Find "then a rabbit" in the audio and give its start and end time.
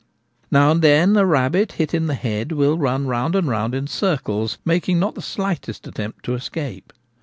0.81-1.73